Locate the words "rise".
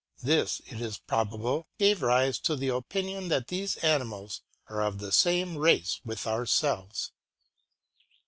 2.01-2.39